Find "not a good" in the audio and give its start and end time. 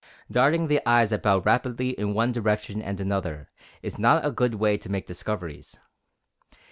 3.99-4.55